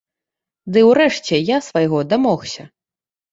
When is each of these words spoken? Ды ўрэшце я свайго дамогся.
Ды 0.77 0.81
ўрэшце 0.89 1.35
я 1.49 1.57
свайго 1.67 2.01
дамогся. 2.15 2.67